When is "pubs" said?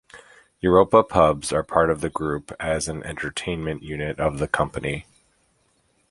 1.03-1.53